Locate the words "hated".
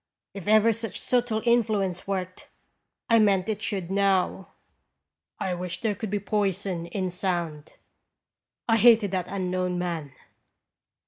8.77-9.11